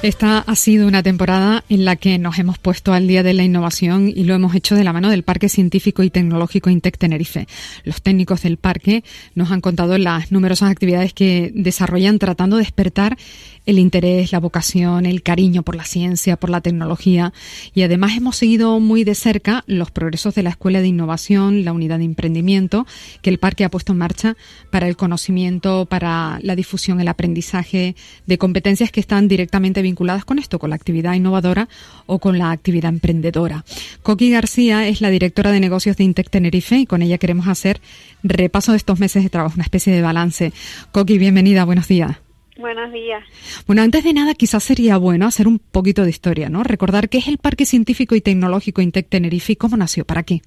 Esta 0.00 0.38
ha 0.38 0.54
sido 0.54 0.86
una 0.86 1.02
temporada 1.02 1.64
en 1.68 1.84
la 1.84 1.96
que 1.96 2.18
nos 2.18 2.38
hemos 2.38 2.56
puesto 2.56 2.92
al 2.92 3.08
día 3.08 3.24
de 3.24 3.34
la 3.34 3.42
innovación 3.42 4.08
y 4.08 4.22
lo 4.22 4.34
hemos 4.34 4.54
hecho 4.54 4.76
de 4.76 4.84
la 4.84 4.92
mano 4.92 5.10
del 5.10 5.24
Parque 5.24 5.48
Científico 5.48 6.04
y 6.04 6.10
Tecnológico 6.10 6.70
INTEC 6.70 6.96
Tenerife. 6.96 7.48
Los 7.82 8.00
técnicos 8.00 8.42
del 8.42 8.58
parque 8.58 9.02
nos 9.34 9.50
han 9.50 9.60
contado 9.60 9.98
las 9.98 10.30
numerosas 10.30 10.70
actividades 10.70 11.14
que 11.14 11.50
desarrollan 11.52 12.20
tratando 12.20 12.58
de 12.58 12.62
despertar 12.62 13.18
el 13.66 13.80
interés, 13.80 14.30
la 14.30 14.38
vocación, 14.38 15.04
el 15.04 15.24
cariño 15.24 15.64
por 15.64 15.74
la 15.74 15.84
ciencia, 15.84 16.36
por 16.36 16.48
la 16.48 16.60
tecnología 16.60 17.32
y 17.74 17.82
además 17.82 18.16
hemos 18.16 18.36
seguido 18.36 18.78
muy 18.78 19.02
de 19.02 19.16
cerca 19.16 19.64
los 19.66 19.90
progresos 19.90 20.34
de 20.36 20.44
la 20.44 20.50
Escuela 20.50 20.80
de 20.80 20.86
Innovación, 20.86 21.64
la 21.64 21.72
unidad 21.72 21.98
de 21.98 22.04
emprendimiento 22.04 22.86
que 23.20 23.30
el 23.30 23.38
parque 23.38 23.64
ha 23.64 23.70
puesto 23.70 23.92
en 23.92 23.98
marcha 23.98 24.36
para 24.70 24.86
el 24.86 24.96
conocimiento, 24.96 25.86
para 25.86 26.38
la 26.40 26.54
difusión, 26.54 27.00
el 27.00 27.08
aprendizaje 27.08 27.96
de 28.26 28.38
competencias 28.38 28.92
que 28.92 29.00
están 29.00 29.26
directamente 29.26 29.82
vinculadas 29.82 29.87
con 29.94 30.38
esto, 30.38 30.58
con 30.58 30.70
la 30.70 30.76
actividad 30.76 31.14
innovadora 31.14 31.68
o 32.06 32.18
con 32.18 32.38
la 32.38 32.50
actividad 32.50 32.92
emprendedora. 32.92 33.64
Coqui 34.02 34.30
García 34.30 34.86
es 34.88 35.00
la 35.00 35.10
directora 35.10 35.52
de 35.52 35.60
negocios 35.60 35.96
de 35.96 36.04
Intec 36.04 36.30
Tenerife 36.30 36.76
y 36.76 36.86
con 36.86 37.02
ella 37.02 37.18
queremos 37.18 37.48
hacer 37.48 37.80
repaso 38.22 38.72
de 38.72 38.78
estos 38.78 38.98
meses 38.98 39.22
de 39.22 39.30
trabajo, 39.30 39.54
una 39.56 39.64
especie 39.64 39.92
de 39.92 40.02
balance. 40.02 40.52
Coqui, 40.92 41.18
bienvenida, 41.18 41.64
buenos 41.64 41.88
días. 41.88 42.18
Buenos 42.58 42.92
días. 42.92 43.22
Bueno, 43.68 43.82
antes 43.82 44.02
de 44.02 44.12
nada, 44.12 44.34
quizás 44.34 44.64
sería 44.64 44.98
bueno 44.98 45.26
hacer 45.26 45.46
un 45.46 45.60
poquito 45.60 46.02
de 46.02 46.10
historia, 46.10 46.48
¿no? 46.48 46.64
Recordar 46.64 47.08
qué 47.08 47.18
es 47.18 47.28
el 47.28 47.38
Parque 47.38 47.64
Científico 47.64 48.16
y 48.16 48.20
Tecnológico 48.20 48.82
Intec 48.82 49.08
Tenerife 49.08 49.52
y 49.52 49.56
cómo 49.56 49.76
nació, 49.76 50.04
para 50.04 50.24
qué. 50.24 50.40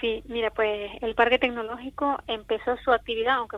Sí, 0.00 0.22
mira, 0.28 0.50
pues 0.50 0.90
el 1.00 1.14
Parque 1.14 1.38
Tecnológico 1.38 2.22
empezó 2.28 2.76
su 2.84 2.92
actividad, 2.92 3.36
aunque, 3.36 3.56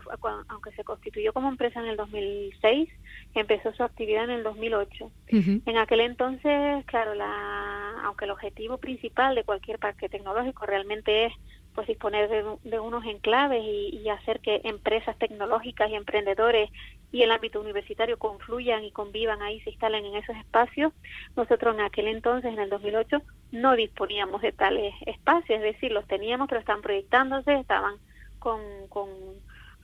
aunque 0.48 0.70
se 0.72 0.84
constituyó 0.84 1.32
como 1.32 1.48
empresa 1.48 1.80
en 1.80 1.86
el 1.88 1.96
2006, 1.96 2.88
empezó 3.34 3.72
su 3.72 3.82
actividad 3.82 4.24
en 4.24 4.30
el 4.30 4.42
2008. 4.42 5.10
En 5.28 5.78
aquel 5.78 6.00
entonces, 6.00 6.84
claro, 6.86 7.14
la, 7.14 8.00
aunque 8.04 8.24
el 8.24 8.32
objetivo 8.32 8.78
principal 8.78 9.34
de 9.34 9.44
cualquier 9.44 9.78
parque 9.78 10.08
tecnológico 10.08 10.66
realmente 10.66 11.26
es 11.26 11.32
pues 11.74 11.86
disponer 11.86 12.28
de, 12.28 12.80
unos 12.80 13.04
enclaves 13.04 13.62
y, 13.64 14.08
hacer 14.08 14.40
que 14.40 14.60
empresas 14.64 15.16
tecnológicas 15.18 15.88
y 15.88 15.94
emprendedores 15.94 16.68
y 17.12 17.22
el 17.22 17.30
ámbito 17.30 17.60
universitario 17.60 18.18
confluyan 18.18 18.84
y 18.84 18.90
convivan 18.90 19.40
ahí, 19.40 19.60
se 19.60 19.70
instalen 19.70 20.04
en 20.04 20.16
esos 20.16 20.36
espacios. 20.36 20.92
Nosotros 21.36 21.74
en 21.74 21.82
aquel 21.82 22.08
entonces, 22.08 22.52
en 22.52 22.58
el 22.58 22.70
2008, 22.70 23.22
no 23.52 23.76
disponíamos 23.76 24.42
de 24.42 24.50
tales 24.52 24.94
espacios, 25.06 25.58
es 25.58 25.62
decir, 25.62 25.92
los 25.92 26.06
teníamos, 26.08 26.48
pero 26.48 26.60
estaban 26.60 26.82
proyectándose, 26.82 27.54
estaban 27.54 27.94
con, 28.40 28.60
con 28.88 29.08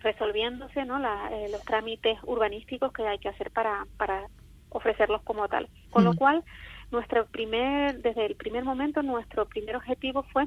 resolviéndose 0.06 0.84
¿no? 0.84 0.98
Eh, 0.98 1.48
los 1.50 1.62
trámites 1.64 2.18
urbanísticos 2.22 2.92
que 2.92 3.06
hay 3.06 3.18
que 3.18 3.28
hacer 3.28 3.50
para, 3.50 3.86
para 3.96 4.28
ofrecerlos 4.70 5.20
como 5.22 5.48
tal. 5.48 5.68
Con 5.90 6.04
lo 6.04 6.14
cual, 6.14 6.44
nuestro 6.92 7.26
primer, 7.26 8.00
desde 8.02 8.27
el 8.27 8.36
primer 8.36 8.64
momento, 8.64 9.02
nuestro 9.02 9.46
primer 9.46 9.74
objetivo 9.74 10.22
fue 10.32 10.46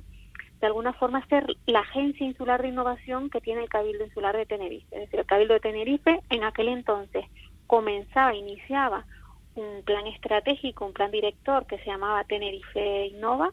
de 0.61 0.67
alguna 0.67 0.93
forma 0.93 1.25
ser 1.27 1.45
la 1.65 1.79
agencia 1.79 2.25
insular 2.25 2.61
de 2.61 2.69
innovación 2.69 3.29
que 3.29 3.41
tiene 3.41 3.61
el 3.63 3.69
Cabildo 3.69 4.05
Insular 4.05 4.35
de 4.35 4.45
Tenerife. 4.45 4.87
Es 4.91 5.01
decir, 5.01 5.19
el 5.19 5.25
Cabildo 5.25 5.53
de 5.53 5.59
Tenerife 5.61 6.19
en 6.29 6.43
aquel 6.43 6.69
entonces 6.69 7.25
comenzaba, 7.67 8.35
iniciaba 8.35 9.05
un 9.55 9.83
plan 9.83 10.07
estratégico, 10.07 10.85
un 10.85 10.93
plan 10.93 11.11
director 11.11 11.65
que 11.65 11.77
se 11.79 11.85
llamaba 11.85 12.23
Tenerife 12.23 13.07
Innova 13.07 13.51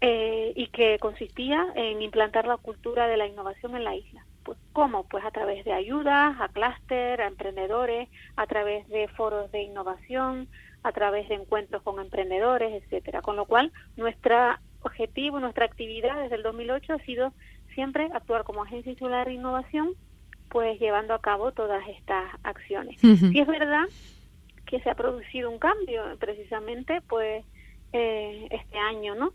eh, 0.00 0.52
y 0.56 0.68
que 0.68 0.98
consistía 0.98 1.66
en 1.74 2.02
implantar 2.02 2.46
la 2.46 2.56
cultura 2.56 3.06
de 3.06 3.16
la 3.16 3.26
innovación 3.26 3.76
en 3.76 3.84
la 3.84 3.94
isla. 3.94 4.24
Pues, 4.44 4.58
¿Cómo? 4.72 5.04
Pues 5.04 5.24
a 5.24 5.30
través 5.30 5.64
de 5.64 5.72
ayudas 5.72 6.40
a 6.40 6.48
clúster, 6.48 7.20
a 7.20 7.26
emprendedores, 7.26 8.08
a 8.36 8.46
través 8.46 8.88
de 8.88 9.08
foros 9.08 9.50
de 9.52 9.62
innovación, 9.62 10.48
a 10.82 10.92
través 10.92 11.28
de 11.28 11.34
encuentros 11.34 11.82
con 11.82 12.00
emprendedores, 12.00 12.82
etcétera. 12.82 13.22
Con 13.22 13.36
lo 13.36 13.44
cual, 13.44 13.72
nuestra 13.96 14.60
objetivo, 14.82 15.40
nuestra 15.40 15.66
actividad 15.66 16.22
desde 16.22 16.36
el 16.36 16.42
2008 16.42 16.94
ha 16.94 16.98
sido 17.00 17.32
siempre 17.74 18.08
actuar 18.12 18.44
como 18.44 18.62
agencia 18.62 18.92
insular 18.92 19.26
de 19.26 19.34
innovación, 19.34 19.90
pues 20.48 20.80
llevando 20.80 21.14
a 21.14 21.20
cabo 21.20 21.52
todas 21.52 21.86
estas 21.88 22.32
acciones. 22.42 23.02
Y 23.02 23.40
es 23.40 23.46
verdad 23.46 23.84
que 24.66 24.80
se 24.80 24.90
ha 24.90 24.94
producido 24.94 25.50
un 25.50 25.58
cambio 25.58 26.02
precisamente 26.18 27.00
pues 27.02 27.44
eh, 27.92 28.48
este 28.50 28.78
año, 28.78 29.14
¿no? 29.14 29.32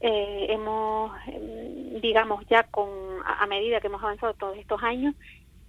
Eh, 0.00 0.46
hemos, 0.50 1.12
em, 1.28 2.00
digamos, 2.00 2.44
ya 2.48 2.64
con 2.64 2.88
a, 3.24 3.46
medida 3.46 3.80
que 3.80 3.86
hemos 3.86 4.02
avanzado 4.02 4.34
todos 4.34 4.56
estos 4.58 4.82
años, 4.82 5.14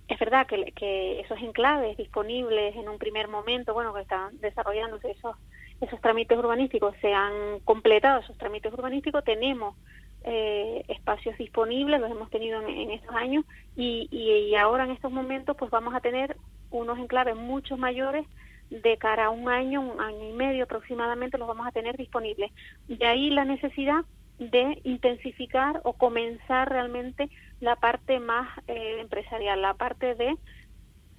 es 0.07 0.19
verdad 0.19 0.45
que, 0.47 1.19
esos 1.21 1.39
enclaves 1.41 1.97
disponibles 1.97 2.75
en 2.75 2.89
un 2.89 2.97
primer 2.97 3.27
momento, 3.27 3.73
bueno, 3.73 3.93
que 3.93 4.01
están 4.01 4.39
desarrollándose 4.39 5.11
esos 5.11 5.35
esos 5.81 5.99
trámites 5.99 6.37
urbanísticos 6.37 6.95
se 7.01 7.13
han 7.13 7.59
completado, 7.65 8.21
esos 8.21 8.37
trámites 8.37 8.71
urbanísticos, 8.71 9.23
tenemos 9.25 9.75
eh, 10.23 10.83
espacios 10.87 11.37
disponibles, 11.37 11.99
los 11.99 12.09
hemos 12.09 12.29
tenido 12.29 12.61
en, 12.61 12.91
estos 12.91 13.13
años 13.13 13.45
y, 13.75 14.07
y, 14.09 14.55
ahora 14.55 14.85
en 14.85 14.91
estos 14.91 15.11
momentos 15.11 15.55
pues 15.57 15.69
vamos 15.69 15.93
a 15.93 15.99
tener 15.99 16.37
unos 16.71 16.97
enclaves 16.97 17.35
mucho 17.35 17.77
mayores 17.77 18.25
de 18.69 18.97
cara 18.97 19.25
a 19.25 19.29
un 19.29 19.49
año, 19.49 19.81
un 19.81 19.99
año 19.99 20.29
y 20.29 20.33
medio 20.33 20.63
aproximadamente 20.63 21.37
los 21.37 21.47
vamos 21.47 21.67
a 21.67 21.71
tener 21.71 21.97
disponibles. 21.97 22.51
De 22.87 23.05
ahí 23.05 23.29
la 23.29 23.45
necesidad 23.45 24.03
de 24.39 24.79
intensificar 24.83 25.79
o 25.83 25.93
comenzar 25.93 26.69
realmente 26.69 27.29
la 27.61 27.75
parte 27.75 28.19
más 28.19 28.49
eh, 28.67 28.97
empresarial, 28.99 29.61
la 29.61 29.75
parte 29.75 30.15
de 30.15 30.35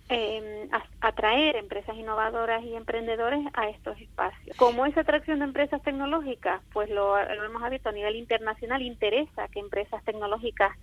eh, 0.09 0.69
atraer 1.01 1.57
empresas 1.57 1.97
innovadoras 1.97 2.63
y 2.63 2.75
emprendedores 2.75 3.45
a 3.55 3.69
estos 3.69 4.01
espacios. 4.01 4.57
Como 4.57 4.87
esa 4.87 5.01
atracción 5.01 5.41
de 5.41 5.47
empresas 5.47 5.83
tecnológicas, 5.83 6.63
pues 6.73 6.91
lo, 6.91 7.19
hemos 7.19 7.71
visto 7.71 7.89
a 7.89 7.93
nivel 7.93 8.17
internacional, 8.17 8.83
interesa 8.83 9.49
que 9.49 9.61
empresas 9.61 10.05
tecnológicas 10.05 10.77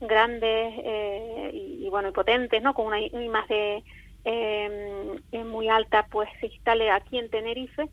grandes 0.00 0.74
eh, 0.84 1.50
y, 1.52 1.88
bueno 1.90 2.10
y 2.10 2.12
potentes, 2.12 2.62
¿no? 2.62 2.72
Con 2.74 2.86
una 2.86 3.00
imagen 3.00 3.82
eh, 4.28 5.44
muy 5.44 5.68
alta, 5.68 6.06
pues 6.10 6.28
se 6.40 6.46
instale 6.46 6.90
aquí 6.90 7.18
en 7.18 7.30
Tenerife 7.30 7.88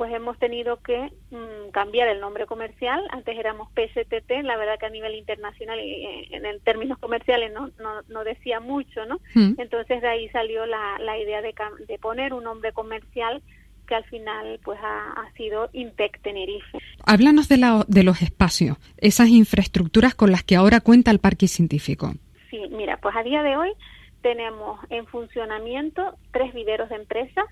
pues 0.00 0.14
hemos 0.14 0.38
tenido 0.38 0.78
que 0.78 1.12
mm, 1.30 1.72
cambiar 1.72 2.08
el 2.08 2.20
nombre 2.20 2.46
comercial. 2.46 3.06
Antes 3.10 3.38
éramos 3.38 3.68
PSTT, 3.74 4.30
la 4.44 4.56
verdad 4.56 4.78
que 4.80 4.86
a 4.86 4.88
nivel 4.88 5.14
internacional 5.14 5.78
y 5.78 6.06
eh, 6.06 6.28
en, 6.30 6.46
el 6.46 6.62
términos 6.62 6.96
comerciales 6.96 7.52
no, 7.52 7.68
no, 8.08 8.24
decía 8.24 8.60
mucho, 8.60 9.04
¿no? 9.04 9.20
Hmm. 9.34 9.56
Entonces 9.58 10.00
de 10.00 10.08
ahí 10.08 10.30
salió 10.30 10.64
la, 10.64 10.98
la 11.00 11.18
idea 11.18 11.42
de, 11.42 11.54
de, 11.86 11.98
poner 11.98 12.32
un 12.32 12.44
nombre 12.44 12.72
comercial 12.72 13.42
que 13.86 13.94
al 13.94 14.04
final 14.04 14.58
pues 14.64 14.78
ha, 14.82 15.30
sido 15.36 15.68
Intec 15.74 16.18
Tenerife. 16.22 16.78
Háblanos 17.04 17.50
de, 17.50 17.58
la, 17.58 17.84
de 17.86 18.02
los 18.02 18.22
espacios, 18.22 18.78
esas 18.96 19.28
infraestructuras 19.28 20.14
con 20.14 20.32
las 20.32 20.44
que 20.44 20.56
ahora 20.56 20.80
cuenta 20.80 21.10
el 21.10 21.18
parque 21.18 21.46
científico. 21.46 22.14
Sí, 22.48 22.58
mira, 22.70 22.96
pues 22.96 23.14
a 23.14 23.22
día 23.22 23.42
de 23.42 23.54
hoy 23.54 23.70
tenemos 24.20 24.80
en 24.90 25.06
funcionamiento 25.06 26.16
tres 26.32 26.52
viveros 26.54 26.88
de 26.88 26.96
empresas 26.96 27.46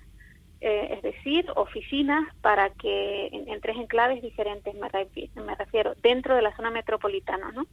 eh, 0.61 0.95
es 0.97 1.01
decir, 1.01 1.45
oficinas 1.55 2.27
para 2.41 2.69
que 2.71 3.27
en, 3.31 3.61
tres 3.61 3.77
enclaves 3.77 4.21
diferentes, 4.21 4.75
me, 4.75 4.89
refiero, 5.55 5.93
dentro 6.03 6.35
de 6.35 6.41
la 6.41 6.53
zona 6.53 6.69
metropolitana, 6.69 7.53
¿no? 7.53 7.65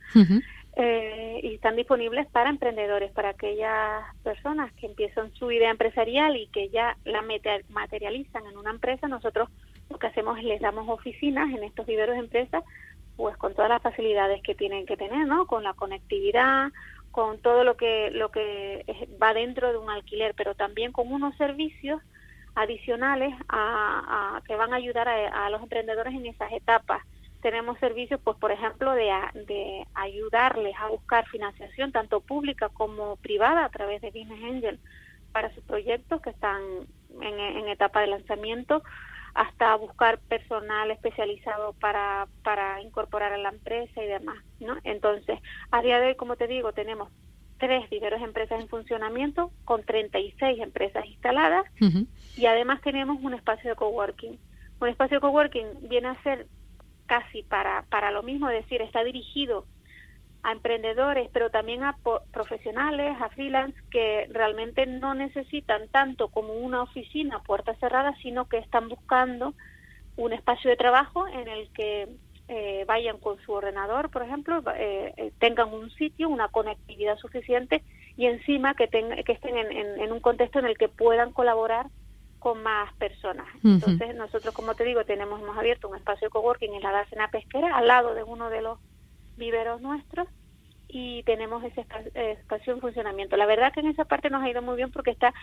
Eh, 0.76 1.40
y 1.42 1.54
están 1.54 1.74
disponibles 1.74 2.28
para 2.28 2.48
emprendedores, 2.48 3.10
para 3.10 3.30
aquellas 3.30 4.04
personas 4.22 4.72
que 4.74 4.86
empiezan 4.86 5.32
su 5.34 5.50
idea 5.50 5.70
empresarial 5.70 6.36
y 6.36 6.46
que 6.48 6.68
ya 6.68 6.96
la 7.04 7.24
materializan 7.70 8.46
en 8.46 8.56
una 8.56 8.70
empresa. 8.70 9.08
Nosotros 9.08 9.48
lo 9.90 9.98
que 9.98 10.06
hacemos 10.06 10.38
es 10.38 10.44
les 10.44 10.60
damos 10.60 10.88
oficinas 10.88 11.52
en 11.52 11.64
estos 11.64 11.86
viveros 11.86 12.14
de 12.14 12.20
empresas, 12.20 12.62
pues 13.16 13.36
con 13.36 13.52
todas 13.54 13.70
las 13.70 13.82
facilidades 13.82 14.42
que 14.42 14.54
tienen 14.54 14.86
que 14.86 14.96
tener, 14.96 15.26
¿no? 15.26 15.46
Con 15.46 15.64
la 15.64 15.74
conectividad, 15.74 16.68
con 17.16 17.38
todo 17.38 17.64
lo 17.64 17.78
que 17.78 18.10
lo 18.10 18.30
que 18.30 18.84
va 19.22 19.32
dentro 19.32 19.72
de 19.72 19.78
un 19.78 19.88
alquiler, 19.88 20.34
pero 20.36 20.54
también 20.54 20.92
con 20.92 21.10
unos 21.10 21.34
servicios 21.38 22.02
adicionales 22.54 23.34
a, 23.48 24.42
que 24.46 24.54
van 24.54 24.74
a 24.74 24.76
ayudar 24.76 25.08
a, 25.08 25.48
los 25.48 25.62
emprendedores 25.62 26.12
en 26.12 26.26
esas 26.26 26.52
etapas. 26.52 27.02
Tenemos 27.40 27.78
servicios, 27.78 28.20
pues 28.22 28.36
por 28.36 28.52
ejemplo, 28.52 28.92
de, 28.92 29.10
de 29.46 29.86
ayudarles 29.94 30.74
a 30.78 30.88
buscar 30.88 31.26
financiación 31.28 31.90
tanto 31.90 32.20
pública 32.20 32.68
como 32.68 33.16
privada 33.16 33.64
a 33.64 33.70
través 33.70 34.02
de 34.02 34.08
Business 34.10 34.44
Angel 34.44 34.78
para 35.32 35.54
sus 35.54 35.64
proyectos 35.64 36.20
que 36.20 36.28
están 36.28 36.60
en, 37.22 37.68
etapa 37.68 38.02
de 38.02 38.08
lanzamiento. 38.08 38.82
Hasta 39.36 39.76
buscar 39.76 40.18
personal 40.18 40.90
especializado 40.90 41.74
para, 41.74 42.26
para 42.42 42.80
incorporar 42.80 43.34
a 43.34 43.38
la 43.38 43.50
empresa 43.50 44.02
y 44.02 44.06
demás, 44.06 44.38
¿no? 44.60 44.78
Entonces, 44.82 45.38
a 45.70 45.82
día 45.82 46.00
de 46.00 46.08
hoy, 46.08 46.14
como 46.14 46.36
te 46.36 46.46
digo, 46.46 46.72
tenemos 46.72 47.10
tres 47.58 47.88
viveros 47.90 48.22
empresas 48.22 48.60
en 48.60 48.68
funcionamiento 48.68 49.52
con 49.66 49.84
36 49.84 50.58
empresas 50.60 51.04
instaladas 51.06 51.64
y 52.36 52.46
además 52.46 52.80
tenemos 52.80 53.18
un 53.22 53.34
espacio 53.34 53.70
de 53.70 53.76
coworking. 53.76 54.38
Un 54.80 54.88
espacio 54.88 55.18
de 55.18 55.20
coworking 55.20 55.88
viene 55.88 56.08
a 56.08 56.22
ser 56.22 56.46
casi 57.04 57.42
para, 57.42 57.84
para 57.90 58.10
lo 58.10 58.22
mismo, 58.22 58.48
es 58.48 58.62
decir, 58.62 58.80
está 58.80 59.04
dirigido 59.04 59.66
a 60.46 60.52
emprendedores, 60.52 61.28
pero 61.32 61.50
también 61.50 61.82
a 61.82 61.96
profesionales, 62.32 63.16
a 63.20 63.28
freelance, 63.30 63.76
que 63.90 64.28
realmente 64.30 64.86
no 64.86 65.12
necesitan 65.12 65.88
tanto 65.88 66.28
como 66.28 66.52
una 66.52 66.82
oficina 66.82 67.40
puerta 67.40 67.74
cerrada, 67.80 68.14
sino 68.22 68.48
que 68.48 68.58
están 68.58 68.88
buscando 68.88 69.54
un 70.16 70.32
espacio 70.32 70.70
de 70.70 70.76
trabajo 70.76 71.26
en 71.26 71.48
el 71.48 71.68
que 71.72 72.08
eh, 72.46 72.84
vayan 72.86 73.18
con 73.18 73.40
su 73.40 73.50
ordenador, 73.50 74.08
por 74.08 74.22
ejemplo, 74.22 74.62
eh, 74.76 75.12
eh, 75.16 75.32
tengan 75.40 75.74
un 75.74 75.90
sitio, 75.90 76.28
una 76.28 76.46
conectividad 76.46 77.18
suficiente 77.18 77.82
y 78.16 78.26
encima 78.26 78.74
que, 78.74 78.86
que 78.86 79.32
estén 79.32 79.56
en, 79.56 80.12
un 80.12 80.20
contexto 80.20 80.60
en 80.60 80.66
el 80.66 80.78
que 80.78 80.88
puedan 80.88 81.32
colaborar 81.32 81.86
con 82.38 82.62
más 82.62 82.94
personas. 82.94 83.48
Entonces, 83.64 84.14
nosotros, 84.14 84.54
como 84.54 84.76
te 84.76 84.84
digo, 84.84 85.04
tenemos 85.04 85.42
hemos 85.42 85.58
abierto 85.58 85.88
un 85.88 85.96
espacio 85.96 86.28
de 86.28 86.30
coworking 86.30 86.72
en 86.72 86.82
la 86.82 86.92
Dársena 86.92 87.28
Pesquera, 87.32 87.76
al 87.76 87.88
lado 87.88 88.14
de 88.14 88.22
uno 88.22 88.48
de 88.48 88.62
los 88.62 88.78
viveros 89.36 89.80
nuestros 89.80 90.28
y 90.88 91.22
tenemos 91.24 91.62
ese 91.64 91.84
espacio 92.14 92.72
en 92.72 92.80
funcionamiento. 92.80 93.36
La 93.36 93.46
verdad 93.46 93.72
que 93.72 93.80
en 93.80 93.88
esa 93.88 94.04
parte 94.04 94.30
nos 94.30 94.42
ha 94.42 94.50
ido 94.50 94.62
muy 94.62 94.76
bien 94.76 94.90
porque 94.90 95.10
está 95.10 95.34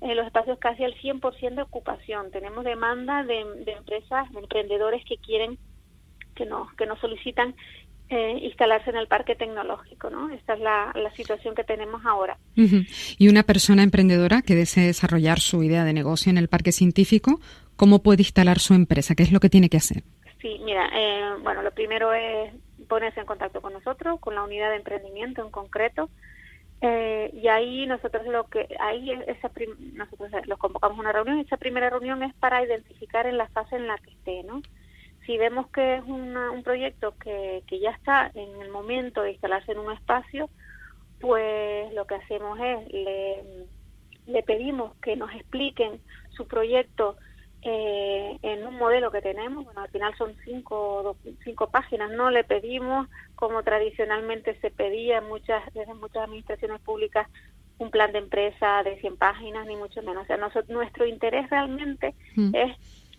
en 0.00 0.16
los 0.16 0.26
espacios 0.26 0.58
casi 0.58 0.84
al 0.84 0.94
100% 0.94 1.54
de 1.54 1.62
ocupación. 1.62 2.30
Tenemos 2.30 2.64
demanda 2.64 3.24
de, 3.24 3.40
empresas, 3.40 4.30
de 4.32 4.40
emprendedores 4.40 5.04
que 5.04 5.16
quieren, 5.16 5.58
que 6.34 6.46
nos, 6.46 6.72
que 6.74 6.86
nos 6.86 6.98
solicitan 7.00 7.54
eh, 8.08 8.38
instalarse 8.42 8.90
en 8.90 8.96
el 8.96 9.08
parque 9.08 9.34
tecnológico, 9.34 10.10
¿no? 10.10 10.30
Esta 10.30 10.54
es 10.54 10.60
la, 10.60 10.92
la 10.94 11.12
situación 11.14 11.54
que 11.54 11.64
tenemos 11.64 12.04
ahora. 12.04 12.38
Y 12.54 13.28
una 13.28 13.42
persona 13.42 13.82
emprendedora 13.82 14.42
que 14.42 14.54
desee 14.54 14.86
desarrollar 14.86 15.40
su 15.40 15.62
idea 15.62 15.84
de 15.84 15.92
negocio 15.92 16.30
en 16.30 16.38
el 16.38 16.48
parque 16.48 16.72
científico, 16.72 17.40
¿cómo 17.76 18.02
puede 18.02 18.22
instalar 18.22 18.58
su 18.58 18.74
empresa? 18.74 19.14
¿Qué 19.14 19.22
es 19.22 19.32
lo 19.32 19.40
que 19.40 19.48
tiene 19.48 19.68
que 19.68 19.78
hacer? 19.78 20.02
Sí, 20.40 20.60
mira, 20.64 20.90
eh, 20.94 21.22
bueno, 21.42 21.62
lo 21.62 21.70
primero 21.70 22.12
es 22.12 22.52
ponerse 22.92 23.20
en 23.20 23.26
contacto 23.26 23.62
con 23.62 23.72
nosotros, 23.72 24.20
con 24.20 24.34
la 24.34 24.42
unidad 24.42 24.68
de 24.68 24.76
emprendimiento 24.76 25.42
en 25.42 25.50
concreto, 25.50 26.10
eh, 26.82 27.30
y 27.32 27.48
ahí 27.48 27.86
nosotros 27.86 28.26
lo 28.26 28.44
que 28.48 28.68
ahí 28.78 29.10
esa 29.28 29.50
nosotros 29.94 30.30
los 30.44 30.58
convocamos 30.58 30.98
a 30.98 31.00
una 31.00 31.12
reunión 31.12 31.38
esa 31.38 31.56
primera 31.56 31.88
reunión 31.88 32.22
es 32.22 32.34
para 32.34 32.62
identificar 32.62 33.26
en 33.26 33.38
la 33.38 33.48
fase 33.48 33.76
en 33.76 33.86
la 33.86 33.96
que 33.96 34.10
esté 34.10 34.42
no 34.42 34.60
si 35.24 35.38
vemos 35.38 35.68
que 35.68 35.94
es 35.94 36.02
un 36.02 36.60
proyecto 36.64 37.14
que, 37.18 37.62
que 37.68 37.78
ya 37.78 37.90
está 37.92 38.30
en 38.34 38.60
el 38.60 38.68
momento 38.68 39.22
de 39.22 39.30
instalarse 39.30 39.72
en 39.72 39.78
un 39.78 39.92
espacio 39.92 40.50
pues 41.20 41.94
lo 41.94 42.04
que 42.06 42.16
hacemos 42.16 42.58
es 42.58 42.92
le, 42.92 43.66
le 44.26 44.42
pedimos 44.42 44.94
que 44.96 45.14
nos 45.14 45.32
expliquen 45.34 46.00
su 46.30 46.48
proyecto 46.48 47.16
eh, 47.62 48.38
en 48.42 48.66
un 48.66 48.76
modelo 48.76 49.12
que 49.12 49.22
tenemos, 49.22 49.64
bueno, 49.64 49.82
al 49.82 49.90
final 49.90 50.16
son 50.18 50.34
cinco, 50.44 51.16
cinco 51.44 51.70
páginas, 51.70 52.10
no 52.10 52.30
le 52.30 52.42
pedimos, 52.42 53.08
como 53.36 53.62
tradicionalmente 53.62 54.58
se 54.60 54.70
pedía 54.70 55.20
muchas, 55.20 55.62
desde 55.72 55.94
muchas 55.94 56.24
administraciones 56.24 56.80
públicas, 56.80 57.28
un 57.78 57.90
plan 57.90 58.12
de 58.12 58.18
empresa 58.18 58.82
de 58.82 59.00
100 59.00 59.16
páginas, 59.16 59.66
ni 59.66 59.76
mucho 59.76 60.02
menos. 60.02 60.24
O 60.24 60.26
sea, 60.26 60.38
nuestro 60.68 61.06
interés 61.06 61.48
realmente 61.50 62.14
mm. 62.36 62.54
es 62.54 62.76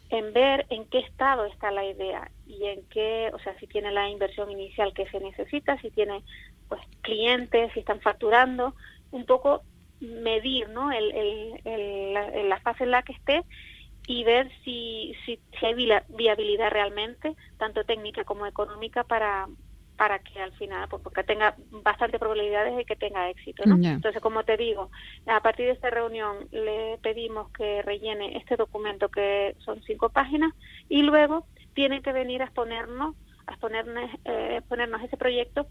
en 0.09 0.31
ver 0.33 0.65
en 0.69 0.85
qué 0.85 0.99
estado 0.99 1.45
está 1.45 1.71
la 1.71 1.85
idea 1.85 2.29
y 2.45 2.65
en 2.65 2.83
qué, 2.89 3.31
o 3.33 3.39
sea, 3.39 3.57
si 3.59 3.67
tiene 3.67 3.91
la 3.91 4.09
inversión 4.09 4.51
inicial 4.51 4.93
que 4.93 5.07
se 5.07 5.19
necesita, 5.19 5.77
si 5.79 5.89
tiene 5.89 6.21
pues 6.69 6.81
clientes, 7.01 7.71
si 7.73 7.79
están 7.79 7.99
facturando, 7.99 8.75
un 9.11 9.25
poco 9.25 9.63
medir, 9.99 10.69
¿no? 10.69 10.91
El, 10.91 11.11
el, 11.65 12.49
la 12.49 12.59
fase 12.59 12.83
en 12.83 12.91
la 12.91 13.03
que 13.03 13.13
esté 13.13 13.43
y 14.07 14.23
ver 14.23 14.51
si, 14.63 15.15
si, 15.25 15.39
hay 15.61 15.75
viabilidad 16.09 16.71
realmente, 16.71 17.35
tanto 17.57 17.83
técnica 17.85 18.23
como 18.23 18.45
económica, 18.45 19.03
para, 19.03 19.47
para 19.95 20.19
que 20.19 20.41
al 20.41 20.51
final, 20.53 20.87
pues, 20.89 21.01
porque 21.01 21.23
tenga 21.23 21.55
bastante 21.69 22.19
probabilidades 22.19 22.75
de 22.75 22.85
que 22.85 22.95
tenga 22.95 23.29
éxito. 23.29 23.63
¿no? 23.65 23.75
Entonces, 23.75 24.21
como 24.21 24.43
te 24.43 24.57
digo, 24.57 24.89
a 25.25 25.41
partir 25.41 25.67
de 25.67 25.73
esta 25.73 25.89
reunión 25.89 26.47
le 26.51 26.97
pedimos 27.01 27.49
que 27.51 27.81
rellene 27.81 28.37
este 28.37 28.57
documento 28.57 29.09
que 29.09 29.55
son 29.59 29.81
cinco 29.83 30.09
páginas 30.09 30.51
y 30.89 31.03
luego 31.03 31.47
tiene 31.73 32.01
que 32.01 32.11
venir 32.11 32.41
a 32.41 32.45
exponernos, 32.45 33.15
a 33.47 33.53
exponernos, 33.53 34.09
eh, 34.25 34.57
exponernos 34.59 35.01
ese 35.01 35.17
proyecto 35.17 35.67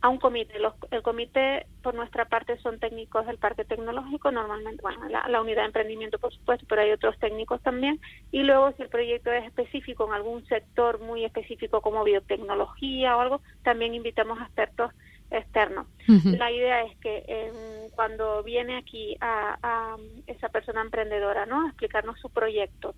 a 0.00 0.08
un 0.08 0.18
comité. 0.18 0.58
Los, 0.58 0.74
el 0.90 1.02
comité, 1.02 1.66
por 1.82 1.94
nuestra 1.94 2.26
parte, 2.26 2.58
son 2.58 2.78
técnicos 2.78 3.26
del 3.26 3.38
parque 3.38 3.64
tecnológico, 3.64 4.30
normalmente, 4.30 4.80
bueno, 4.82 5.08
la, 5.08 5.40
unidad 5.40 5.62
de 5.62 5.66
emprendimiento, 5.66 6.18
por 6.18 6.32
supuesto, 6.32 6.66
pero 6.68 6.82
hay 6.82 6.92
otros 6.92 7.18
técnicos 7.18 7.60
también. 7.62 8.00
Y 8.30 8.42
luego, 8.42 8.72
si 8.72 8.82
el 8.82 8.88
proyecto 8.88 9.32
es 9.32 9.44
específico 9.44 10.06
en 10.06 10.12
algún 10.12 10.44
sector 10.46 11.00
muy 11.00 11.24
específico 11.24 11.80
como 11.80 12.04
biotecnología 12.04 13.16
o 13.16 13.20
algo, 13.20 13.40
también 13.62 13.94
invitamos 13.94 14.38
a 14.40 14.44
expertos 14.44 14.92
externos. 15.30 15.86
La 16.24 16.50
idea 16.50 16.84
es 16.84 16.96
que 16.98 17.50
cuando 17.94 18.42
viene 18.42 18.78
aquí 18.78 19.16
a, 19.20 19.96
esa 20.26 20.48
persona 20.48 20.80
emprendedora, 20.80 21.44
¿no? 21.44 21.66
A 21.66 21.68
explicarnos 21.68 22.18
su 22.20 22.30
proyecto 22.30 22.94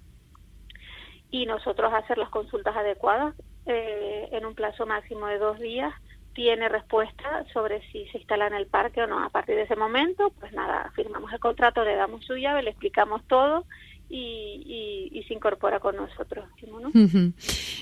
y 1.30 1.46
nosotros 1.46 1.92
hacer 1.92 2.18
las 2.18 2.28
consultas 2.28 2.76
adecuadas 2.76 3.34
eh, 3.66 4.28
en 4.32 4.44
un 4.46 4.54
plazo 4.54 4.86
máximo 4.86 5.26
de 5.26 5.38
dos 5.38 5.58
días, 5.58 5.92
tiene 6.40 6.70
respuesta 6.70 7.44
sobre 7.52 7.82
si 7.92 8.06
se 8.06 8.16
instala 8.16 8.46
en 8.46 8.54
el 8.54 8.64
parque 8.64 9.02
o 9.02 9.06
no. 9.06 9.22
A 9.22 9.28
partir 9.28 9.56
de 9.56 9.64
ese 9.64 9.76
momento, 9.76 10.32
pues 10.40 10.54
nada, 10.54 10.90
firmamos 10.96 11.30
el 11.34 11.38
contrato, 11.38 11.84
le 11.84 11.94
damos 11.94 12.24
su 12.24 12.34
llave, 12.34 12.62
le 12.62 12.70
explicamos 12.70 13.22
todo 13.28 13.66
y, 14.10 15.22
se 15.28 15.34
incorpora 15.34 15.78
con 15.78 15.94
nosotros. 15.96 16.44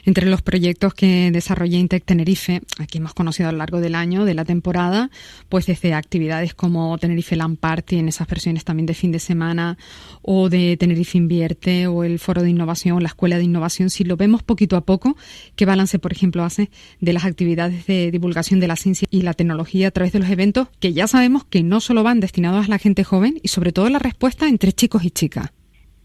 Entre 0.04 0.26
los 0.26 0.42
proyectos 0.42 0.92
que 0.92 1.30
desarrolla 1.30 1.78
Intec 1.78 2.04
Tenerife, 2.04 2.60
aquí 2.78 2.98
hemos 2.98 3.14
conocido 3.14 3.48
a 3.48 3.52
lo 3.52 3.58
largo 3.58 3.80
del 3.80 3.94
año, 3.94 4.24
de 4.24 4.34
la 4.34 4.44
temporada, 4.44 5.10
pues 5.48 5.66
desde 5.66 5.94
actividades 5.94 6.54
como 6.54 6.98
Tenerife 6.98 7.36
Land 7.36 7.58
Party, 7.58 7.98
en 7.98 8.08
esas 8.08 8.26
versiones 8.26 8.64
también 8.64 8.86
de 8.86 8.94
fin 8.94 9.12
de 9.12 9.18
semana, 9.18 9.78
o 10.22 10.48
de 10.48 10.76
Tenerife 10.76 11.16
Invierte, 11.16 11.86
o 11.86 12.04
el 12.04 12.18
Foro 12.18 12.42
de 12.42 12.50
Innovación, 12.50 13.02
la 13.02 13.08
Escuela 13.08 13.38
de 13.38 13.44
Innovación, 13.44 13.88
si 13.88 14.04
lo 14.04 14.16
vemos 14.16 14.42
poquito 14.42 14.76
a 14.76 14.82
poco, 14.82 15.16
¿qué 15.56 15.64
balance, 15.64 15.98
por 15.98 16.12
ejemplo, 16.12 16.44
hace 16.44 16.70
de 17.00 17.12
las 17.12 17.24
actividades 17.24 17.86
de 17.86 18.10
divulgación 18.10 18.60
de 18.60 18.68
la 18.68 18.76
ciencia 18.76 19.08
y 19.10 19.22
la 19.22 19.32
tecnología 19.32 19.88
a 19.88 19.90
través 19.90 20.12
de 20.12 20.18
los 20.18 20.28
eventos 20.28 20.68
que 20.80 20.92
ya 20.92 21.06
sabemos 21.06 21.44
que 21.44 21.62
no 21.62 21.80
solo 21.80 22.02
van 22.02 22.20
destinados 22.20 22.66
a 22.66 22.68
la 22.68 22.78
gente 22.78 23.04
joven 23.04 23.40
y 23.42 23.48
sobre 23.48 23.72
todo 23.72 23.88
la 23.88 23.98
respuesta 23.98 24.48
entre 24.48 24.72
chicos 24.72 25.04
y 25.04 25.10
chicas? 25.10 25.50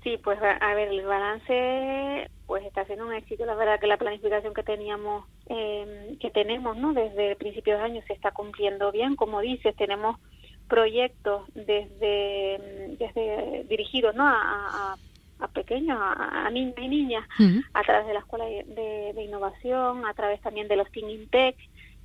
Sí, 0.04 0.20
pues 0.22 0.38
a 0.42 0.74
ver, 0.76 0.90
el 0.90 1.06
balance 1.06 2.30
pues 2.46 2.66
está 2.66 2.86
siendo 2.86 3.08
un 3.08 3.14
éxito. 3.14 3.46
La 3.46 3.56
verdad 3.56 3.80
que 3.80 3.88
la 3.88 3.98
planificación 3.98 4.54
que 4.54 4.64
teníamos, 4.64 5.26
eh, 5.48 6.18
que 6.20 6.30
tenemos, 6.30 6.76
¿no? 6.76 6.94
Desde 6.94 7.38
principios 7.38 7.80
de 7.80 7.86
año 7.86 8.02
se 8.06 8.14
está 8.14 8.32
cumpliendo 8.32 8.92
bien. 8.92 9.16
Como 9.16 9.40
dices, 9.40 9.76
tenemos 9.78 10.20
proyectos 10.68 11.44
desde, 11.54 12.96
desde 13.00 13.64
dirigidos, 13.70 14.14
¿no? 14.14 14.28
A, 14.28 14.96
a, 15.40 15.48
pequeños, 15.54 15.98
a, 16.00 16.50
niños 16.52 16.76
y 16.78 16.88
niñas, 16.88 17.28
a 17.74 17.82
través 17.84 18.08
de 18.08 18.14
la 18.14 18.20
Escuela 18.20 18.46
de, 18.46 19.24
Innovación, 19.24 20.06
a 20.06 20.14
través 20.14 20.40
también 20.42 20.68
de 20.68 20.78
los 20.78 20.90
Teen 20.92 21.28
Tech, 21.30 21.56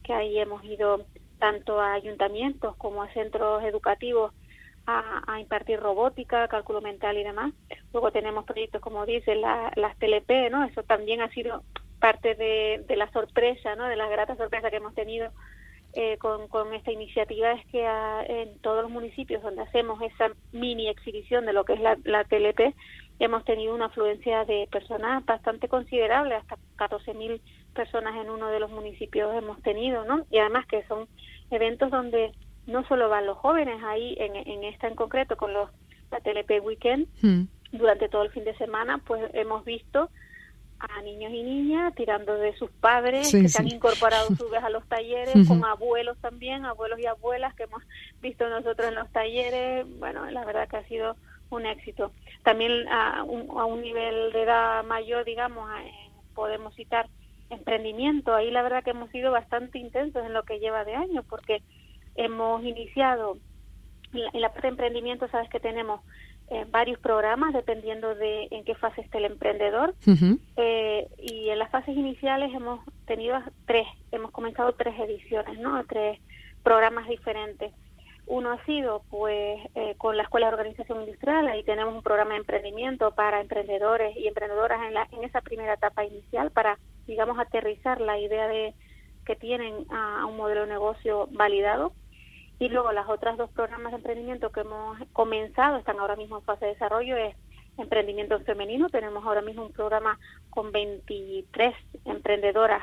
que 0.02 0.12
ahí 0.12 0.38
hemos 0.38 0.64
ido 0.64 1.04
tanto 1.38 1.80
a 1.80 1.92
ayuntamientos 1.92 2.74
como 2.76 3.02
a 3.02 3.12
centros 3.12 3.62
educativos 3.62 4.32
a, 4.88 5.38
impartir 5.38 5.78
robótica, 5.78 6.48
cálculo 6.48 6.80
mental 6.80 7.18
y 7.18 7.24
demás. 7.24 7.52
Luego 7.92 8.10
tenemos 8.10 8.44
proyectos, 8.44 8.80
como 8.80 9.04
dice, 9.04 9.34
las 9.34 9.98
TLP, 9.98 10.50
¿no? 10.50 10.64
Eso 10.64 10.82
también 10.82 11.20
ha 11.20 11.28
sido 11.30 11.62
parte 12.00 12.34
de, 12.34 12.96
la 12.96 13.10
sorpresa, 13.12 13.76
¿no? 13.76 13.84
De 13.84 13.96
la 13.96 14.08
grata 14.08 14.36
sorpresa 14.36 14.70
que 14.70 14.76
hemos 14.76 14.94
tenido 14.94 15.30
eh, 15.92 16.16
con, 16.18 16.48
con, 16.48 16.72
esta 16.72 16.90
iniciativa 16.90 17.52
es 17.52 17.66
que 17.66 17.84
en 18.28 18.58
todos 18.60 18.82
los 18.82 18.90
municipios 18.90 19.42
donde 19.42 19.62
hacemos 19.62 20.00
esa 20.02 20.30
mini 20.52 20.88
exhibición 20.88 21.44
de 21.44 21.52
lo 21.52 21.64
que 21.64 21.74
es 21.74 21.80
la, 21.80 21.98
la 22.04 22.24
TLP, 22.24 22.74
hemos 23.18 23.44
tenido 23.44 23.74
una 23.74 23.86
afluencia 23.86 24.44
de 24.46 24.68
personas 24.70 25.24
bastante 25.26 25.68
considerable, 25.68 26.34
hasta 26.34 26.56
14.000 26.78 27.40
personas 27.74 28.16
en 28.16 28.30
uno 28.30 28.48
de 28.48 28.60
los 28.60 28.70
municipios 28.70 29.34
hemos 29.34 29.60
tenido, 29.62 30.04
¿no? 30.04 30.24
Y 30.30 30.38
además 30.38 30.66
que 30.66 30.82
son 30.84 31.08
eventos 31.50 31.90
donde 31.90 32.32
no 32.68 32.86
solo 32.86 33.08
van 33.08 33.26
los 33.26 33.36
jóvenes 33.36 33.82
ahí 33.82 34.14
en, 34.18 34.36
en 34.36 34.64
esta 34.64 34.86
en 34.86 34.94
concreto 34.94 35.36
con 35.36 35.52
los 35.52 35.68
la 36.10 36.20
TLP 36.20 36.64
Weekend 36.64 37.06
hmm. 37.22 37.42
durante 37.72 38.08
todo 38.08 38.22
el 38.22 38.30
fin 38.30 38.44
de 38.44 38.56
semana 38.56 38.98
pues 38.98 39.22
hemos 39.34 39.64
visto 39.64 40.08
a 40.78 41.02
niños 41.02 41.32
y 41.32 41.42
niñas 41.42 41.92
tirando 41.96 42.34
de 42.34 42.56
sus 42.56 42.70
padres 42.70 43.32
que 43.32 43.48
se 43.48 43.60
han 43.60 43.66
incorporado 43.66 44.28
su 44.36 44.48
vez 44.48 44.62
a 44.62 44.70
los 44.70 44.86
talleres 44.86 45.34
con 45.48 45.64
abuelos 45.64 46.16
también 46.18 46.64
abuelos 46.64 47.00
y 47.00 47.06
abuelas 47.06 47.52
que 47.56 47.64
hemos 47.64 47.82
visto 48.22 48.48
nosotros 48.48 48.88
en 48.88 48.94
los 48.94 49.10
talleres 49.10 49.84
bueno 49.98 50.30
la 50.30 50.44
verdad 50.44 50.68
que 50.68 50.76
ha 50.76 50.84
sido 50.84 51.16
un 51.50 51.66
éxito. 51.66 52.12
También 52.42 52.88
a 52.88 53.22
un, 53.24 53.50
a 53.58 53.64
un 53.64 53.82
nivel 53.82 54.32
de 54.32 54.42
edad 54.42 54.84
mayor, 54.84 55.24
digamos, 55.24 55.68
podemos 56.34 56.74
citar 56.74 57.08
emprendimiento. 57.50 58.34
Ahí 58.34 58.50
la 58.50 58.62
verdad 58.62 58.84
que 58.84 58.90
hemos 58.90 59.10
sido 59.10 59.32
bastante 59.32 59.78
intensos 59.78 60.24
en 60.24 60.34
lo 60.34 60.42
que 60.42 60.58
lleva 60.58 60.84
de 60.84 60.94
año, 60.94 61.22
porque 61.28 61.62
hemos 62.18 62.62
iniciado 62.64 63.38
en 64.12 64.40
la, 64.40 64.48
parte 64.50 64.62
de 64.62 64.68
emprendimiento, 64.68 65.28
sabes 65.28 65.48
que 65.50 65.60
tenemos 65.60 66.00
eh, 66.50 66.64
varios 66.70 66.98
programas 66.98 67.52
dependiendo 67.52 68.14
de 68.14 68.48
en 68.50 68.64
qué 68.64 68.74
fase 68.74 69.02
esté 69.02 69.18
el 69.18 69.26
emprendedor. 69.26 69.94
eh, 70.56 71.08
y 71.18 71.48
en 71.50 71.58
las 71.58 71.70
fases 71.70 71.96
iniciales 71.96 72.52
hemos 72.54 72.80
tenido 73.06 73.38
tres, 73.66 73.86
hemos 74.12 74.30
comenzado 74.32 74.72
tres 74.72 74.98
ediciones, 74.98 75.58
¿no? 75.58 75.84
Tres 75.84 76.18
programas 76.62 77.08
diferentes. 77.08 77.72
Uno 78.26 78.52
ha 78.52 78.64
sido 78.64 79.02
pues 79.10 79.60
eh, 79.74 79.94
con 79.96 80.16
la 80.16 80.24
Escuela 80.24 80.48
de 80.48 80.54
Organización 80.54 81.00
Industrial, 81.02 81.46
ahí 81.46 81.62
tenemos 81.62 81.94
un 81.94 82.02
programa 82.02 82.32
de 82.32 82.40
emprendimiento 82.40 83.14
para 83.14 83.40
emprendedores 83.40 84.16
y 84.16 84.26
emprendedoras 84.26 84.82
en, 84.86 84.94
la, 84.94 85.06
en 85.12 85.24
esa 85.24 85.40
primera 85.40 85.74
etapa 85.74 86.04
inicial 86.04 86.50
para, 86.50 86.78
digamos, 87.06 87.38
aterrizar 87.38 88.00
la 88.00 88.18
idea 88.18 88.48
de 88.48 88.74
que 89.28 89.36
tienen 89.36 89.84
a, 89.90 90.24
un 90.24 90.38
modelo 90.38 90.62
de 90.62 90.68
negocio 90.68 91.28
validado. 91.32 91.92
Y 92.58 92.68
luego 92.68 92.92
las 92.92 93.08
otras 93.08 93.36
dos 93.36 93.50
programas 93.50 93.92
de 93.92 93.98
emprendimiento 93.98 94.50
que 94.50 94.60
hemos 94.60 94.98
comenzado, 95.12 95.76
están 95.76 95.98
ahora 96.00 96.16
mismo 96.16 96.38
en 96.38 96.44
fase 96.44 96.66
de 96.66 96.72
desarrollo, 96.72 97.16
es 97.16 97.36
emprendimiento 97.76 98.38
femenino. 98.40 98.88
Tenemos 98.88 99.24
ahora 99.24 99.42
mismo 99.42 99.64
un 99.64 99.72
programa 99.72 100.18
con 100.50 100.72
23 100.72 101.74
emprendedoras 102.04 102.82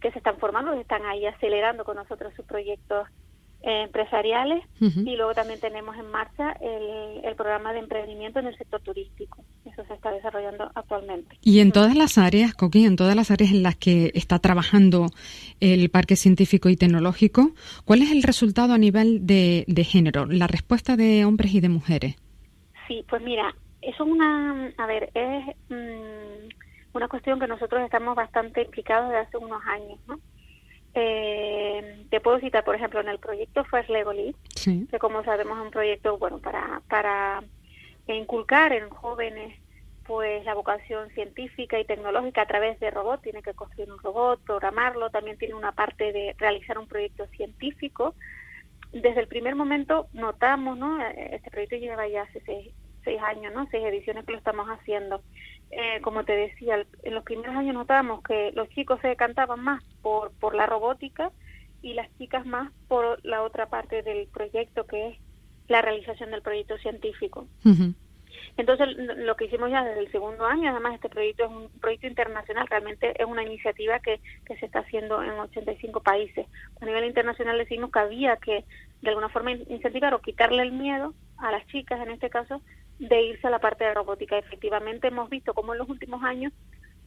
que 0.00 0.10
se 0.10 0.18
están 0.18 0.38
formando, 0.38 0.72
que 0.72 0.80
están 0.80 1.06
ahí 1.06 1.26
acelerando 1.26 1.84
con 1.84 1.96
nosotros 1.96 2.34
sus 2.34 2.44
proyectos 2.44 3.08
empresariales 3.64 4.62
y 4.80 5.16
luego 5.16 5.32
también 5.32 5.58
tenemos 5.58 5.96
en 5.96 6.10
marcha 6.10 6.52
el, 6.60 7.24
el, 7.24 7.34
programa 7.34 7.72
de 7.72 7.78
emprendimiento 7.78 8.38
en 8.38 8.46
el 8.46 8.58
sector 8.58 8.80
turístico. 8.82 9.42
Eso 9.64 9.84
se 9.86 9.94
está 9.94 10.10
desarrollando 10.12 10.70
actualmente. 10.74 11.38
Y 11.40 11.60
en 11.60 11.72
todas 11.72 11.96
las 11.96 12.18
áreas, 12.18 12.54
Coqui, 12.54 12.84
en 12.84 12.96
todas 12.96 13.16
las 13.16 13.30
áreas 13.30 13.52
en 13.52 13.62
las 13.62 13.76
que 13.76 14.10
está 14.14 14.38
trabajando 14.38 15.06
el 15.60 15.88
Parque 15.88 16.16
Científico 16.16 16.68
y 16.68 16.76
Tecnológico, 16.76 17.52
¿cuál 17.86 18.02
es 18.02 18.12
el 18.12 18.22
resultado 18.22 18.74
a 18.74 18.78
nivel 18.78 19.26
de, 19.26 19.64
de 19.66 19.84
género, 19.84 20.26
la 20.26 20.46
respuesta 20.46 20.96
de 20.96 21.24
hombres 21.24 21.54
y 21.54 21.60
de 21.60 21.68
mujeres? 21.70 22.16
Sí, 22.86 23.04
pues 23.08 23.22
mira, 23.22 23.54
eso 23.80 24.04
es 24.04 24.10
una, 24.10 24.72
a 24.76 24.86
ver, 24.86 25.10
es 25.14 25.56
mmm, 25.70 26.48
una 26.92 27.08
cuestión 27.08 27.40
que 27.40 27.46
nosotros 27.46 27.82
estamos 27.82 28.14
bastante 28.14 28.62
implicados 28.62 29.08
desde 29.08 29.20
hace 29.22 29.36
unos 29.38 29.62
años, 29.66 29.98
¿no? 30.06 30.20
Eh, 30.94 32.06
te 32.10 32.20
puedo 32.20 32.38
citar, 32.38 32.64
por 32.64 32.76
ejemplo, 32.76 33.00
en 33.00 33.08
el 33.08 33.18
proyecto 33.18 33.64
First 33.64 33.90
Legally, 33.90 34.36
que 34.90 34.98
como 34.98 35.24
sabemos 35.24 35.58
es 35.58 35.64
un 35.64 35.70
proyecto 35.70 36.18
bueno 36.18 36.38
para, 36.38 36.82
para 36.88 37.42
inculcar 38.06 38.72
en 38.72 38.88
jóvenes 38.90 39.58
pues 40.06 40.44
la 40.44 40.54
vocación 40.54 41.08
científica 41.10 41.80
y 41.80 41.84
tecnológica 41.86 42.42
a 42.42 42.46
través 42.46 42.78
de 42.78 42.90
robot, 42.90 43.22
tiene 43.22 43.42
que 43.42 43.54
construir 43.54 43.90
un 43.90 43.98
robot, 43.98 44.38
programarlo, 44.44 45.08
también 45.08 45.38
tiene 45.38 45.54
una 45.54 45.72
parte 45.72 46.12
de 46.12 46.34
realizar 46.38 46.78
un 46.78 46.86
proyecto 46.86 47.26
científico. 47.28 48.14
Desde 48.92 49.20
el 49.20 49.28
primer 49.28 49.56
momento 49.56 50.08
notamos, 50.12 50.76
¿no? 50.76 51.02
Este 51.06 51.50
proyecto 51.50 51.76
lleva 51.76 52.06
ya 52.06 52.22
hace 52.22 52.40
seis, 52.44 52.68
seis 53.02 53.20
años, 53.22 53.54
¿no? 53.54 53.66
Seis 53.70 53.82
ediciones 53.86 54.26
que 54.26 54.32
lo 54.32 54.38
estamos 54.38 54.68
haciendo. 54.68 55.22
Eh, 55.70 56.00
como 56.02 56.24
te 56.24 56.36
decía, 56.36 56.84
en 57.02 57.14
los 57.14 57.24
primeros 57.24 57.56
años 57.56 57.74
notábamos 57.74 58.22
que 58.22 58.52
los 58.52 58.68
chicos 58.68 59.00
se 59.00 59.08
decantaban 59.08 59.60
más 59.60 59.82
por, 60.04 60.32
por 60.32 60.54
la 60.54 60.66
robótica 60.66 61.32
y 61.80 61.94
las 61.94 62.08
chicas 62.18 62.44
más 62.44 62.70
por 62.88 63.18
la 63.24 63.42
otra 63.42 63.66
parte 63.66 64.02
del 64.02 64.28
proyecto, 64.28 64.86
que 64.86 65.08
es 65.08 65.18
la 65.66 65.80
realización 65.80 66.30
del 66.30 66.42
proyecto 66.42 66.76
científico. 66.78 67.48
Entonces, 68.58 68.88
lo 68.96 69.34
que 69.34 69.46
hicimos 69.46 69.70
ya 69.70 69.82
desde 69.82 70.00
el 70.00 70.12
segundo 70.12 70.44
año, 70.44 70.70
además 70.70 70.94
este 70.94 71.08
proyecto 71.08 71.44
es 71.44 71.50
un 71.50 71.70
proyecto 71.80 72.06
internacional, 72.06 72.66
realmente 72.68 73.14
es 73.20 73.26
una 73.26 73.42
iniciativa 73.42 73.98
que, 74.00 74.20
que 74.44 74.56
se 74.58 74.66
está 74.66 74.80
haciendo 74.80 75.22
en 75.22 75.30
85 75.30 76.02
países. 76.02 76.46
A 76.80 76.84
nivel 76.84 77.06
internacional 77.06 77.56
decimos 77.56 77.90
que 77.90 77.98
había 77.98 78.36
que, 78.36 78.64
de 79.00 79.08
alguna 79.08 79.30
forma, 79.30 79.52
incentivar 79.52 80.12
o 80.12 80.20
quitarle 80.20 80.62
el 80.62 80.72
miedo 80.72 81.14
a 81.38 81.50
las 81.50 81.66
chicas, 81.68 81.98
en 82.00 82.12
este 82.12 82.28
caso, 82.28 82.60
de 82.98 83.22
irse 83.22 83.46
a 83.46 83.50
la 83.50 83.58
parte 83.58 83.84
de 83.84 83.94
robótica. 83.94 84.38
Efectivamente, 84.38 85.08
hemos 85.08 85.30
visto 85.30 85.54
cómo 85.54 85.72
en 85.72 85.78
los 85.78 85.88
últimos 85.88 86.22
años 86.22 86.52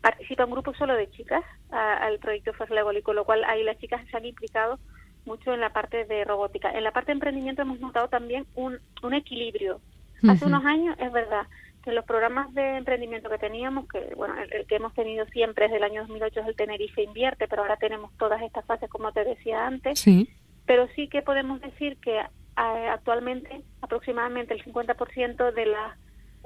participa 0.08 0.46
un 0.46 0.52
grupo 0.52 0.74
solo 0.74 0.96
de 0.96 1.10
chicas 1.12 1.44
al 1.70 2.18
proyecto 2.20 2.52
y 2.98 3.02
con 3.02 3.16
lo 3.18 3.26
cual 3.26 3.44
ahí 3.44 3.62
las 3.64 3.78
chicas 3.78 4.02
se 4.10 4.16
han 4.16 4.26
implicado 4.26 4.80
mucho 5.26 5.54
en 5.54 5.60
la 5.60 5.74
parte 5.74 6.06
de 6.06 6.24
robótica. 6.24 6.72
En 6.72 6.86
la 6.86 6.92
parte 6.92 7.08
de 7.08 7.16
emprendimiento 7.16 7.64
hemos 7.64 7.82
notado 7.82 8.08
también 8.08 8.46
un, 8.56 8.80
un 9.04 9.14
equilibrio. 9.14 9.82
Hace 10.30 10.46
unos 10.46 10.64
años, 10.64 10.96
es 11.00 11.12
verdad, 11.12 11.46
que 11.84 11.92
los 11.92 12.06
programas 12.06 12.54
de 12.54 12.78
emprendimiento 12.78 13.30
que 13.30 13.38
teníamos, 13.38 13.86
que 13.90 14.14
bueno, 14.16 14.36
el, 14.40 14.66
que 14.66 14.78
hemos 14.78 14.94
tenido 14.94 15.26
siempre 15.26 15.66
desde 15.66 15.78
el 15.78 15.84
año 15.84 16.02
2008 16.04 16.40
es 16.40 16.48
el 16.48 16.56
Tenerife 16.56 17.04
Invierte, 17.04 17.50
pero 17.50 17.64
ahora 17.64 17.76
tenemos 17.76 18.12
todas 18.18 18.42
estas 18.42 18.66
fases, 18.66 18.90
como 18.90 19.12
te 19.12 19.26
decía 19.26 19.68
antes. 19.68 20.00
Sí. 20.00 20.30
Pero 20.66 20.88
sí 20.96 21.10
que 21.10 21.22
podemos 21.22 21.60
decir 21.60 21.98
que 21.98 22.22
actualmente 22.56 23.62
aproximadamente 23.82 24.54
el 24.54 24.64
50% 24.64 25.54
de 25.54 25.66
las 25.66 25.98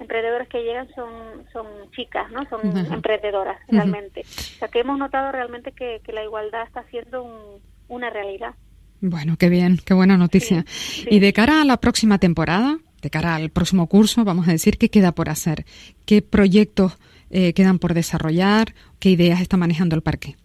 emprendedoras 0.01 0.47
que 0.47 0.63
llegan 0.63 0.87
son 0.95 1.45
son 1.53 1.65
chicas, 1.91 2.29
¿no? 2.31 2.47
Son 2.49 2.61
emprendedoras 2.91 3.57
realmente. 3.67 4.21
O 4.21 4.59
sea 4.59 4.67
que 4.67 4.79
hemos 4.79 4.97
notado 4.97 5.31
realmente 5.31 5.71
que, 5.71 6.01
la 6.11 6.23
igualdad 6.23 6.63
está 6.67 6.83
siendo 6.89 7.59
una 7.87 8.09
realidad. 8.09 8.53
Bueno, 8.99 9.35
qué 9.37 9.49
bien, 9.49 9.79
qué 9.83 9.93
buena 9.93 10.17
noticia. 10.17 10.65
Y 11.09 11.19
de 11.19 11.33
cara 11.33 11.61
a 11.61 11.65
la 11.65 11.77
próxima 11.77 12.17
temporada, 12.19 12.77
de 13.01 13.09
cara 13.09 13.35
al 13.35 13.49
próximo 13.49 13.87
curso, 13.87 14.23
vamos 14.23 14.47
a 14.47 14.51
decir, 14.51 14.77
¿qué 14.77 14.89
queda 14.89 15.13
por 15.13 15.29
hacer? 15.29 15.65
¿Qué 16.05 16.21
proyectos 16.21 16.97
eh, 17.29 17.53
quedan 17.53 17.79
por 17.79 17.93
desarrollar? 17.93 18.73
¿Qué 18.99 19.09
ideas 19.09 19.41
está 19.41 19.57
manejando 19.57 19.95
el 19.95 20.01
parque? 20.01 20.35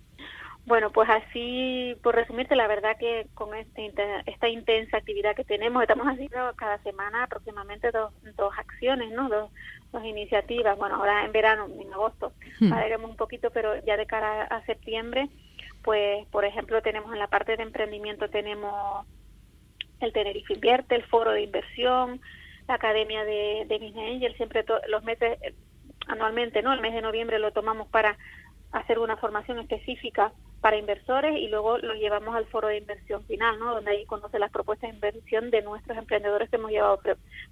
Bueno, 0.67 0.91
pues 0.91 1.09
así, 1.09 1.97
por 2.03 2.17
resumirte, 2.17 2.57
la 2.57 2.67
verdad 2.67 2.97
que 2.99 3.29
con 3.35 3.55
este, 3.55 3.93
esta 4.27 4.49
intensa 4.49 4.97
actividad 4.97 5.37
que 5.37 5.45
tenemos, 5.45 5.81
estamos 5.81 6.09
haciendo 6.09 6.53
cada 6.57 6.79
semana 6.79 7.23
aproximadamente 7.23 7.93
dos, 7.93 8.13
dos 8.37 8.53
acciones, 8.59 9.13
¿no? 9.13 9.29
Dos, 9.29 9.51
dos 9.93 10.05
iniciativas. 10.05 10.77
Bueno, 10.77 10.97
ahora 10.97 11.25
en 11.25 11.31
verano, 11.31 11.67
en 11.67 11.93
agosto, 11.93 12.33
hmm. 12.59 12.73
un 13.05 13.17
poquito, 13.17 13.51
pero 13.51 13.81
ya 13.85 13.97
de 13.97 14.07
cara 14.07 14.43
a 14.43 14.65
septiembre, 14.67 15.29
pues, 15.85 16.27
por 16.33 16.45
ejemplo, 16.45 16.83
tenemos 16.83 17.13
en 17.13 17.21
la 17.21 17.29
parte 17.29 17.57
de 17.57 17.63
emprendimiento, 17.63 18.29
tenemos 18.29 19.07
el 20.01 20.13
Tenerife 20.13 20.55
Invierte, 20.55 20.97
el 20.97 21.05
Foro 21.05 21.31
de 21.31 21.43
Inversión, 21.43 22.21
la 22.67 22.75
Academia 22.75 23.25
de, 23.25 23.67
de 23.69 23.79
Business 23.79 24.15
Angel, 24.17 24.37
siempre 24.37 24.65
los 24.89 25.05
meses, 25.05 25.39
eh, 25.43 25.55
anualmente, 26.09 26.61
¿no? 26.61 26.73
El 26.73 26.81
mes 26.81 26.93
de 26.93 27.03
noviembre 27.03 27.39
lo 27.39 27.53
tomamos 27.53 27.87
para 27.87 28.19
hacer 28.73 28.99
una 28.99 29.17
formación 29.17 29.61
específica 29.61 30.33
para 30.61 30.77
inversores 30.77 31.37
y 31.39 31.49
luego 31.49 31.79
lo 31.79 31.95
llevamos 31.95 32.35
al 32.35 32.47
foro 32.47 32.69
de 32.69 32.79
inversión 32.79 33.25
final, 33.25 33.59
¿no? 33.59 33.75
donde 33.75 33.91
ahí 33.91 34.07
conoce 34.07 34.39
las 34.39 34.51
propuestas 34.51 34.91
de 34.91 34.97
inversión 34.97 35.51
de 35.51 35.63
nuestros 35.63 35.97
emprendedores 35.97 36.49
que 36.51 36.57
hemos 36.57 36.71
llevado 36.71 37.01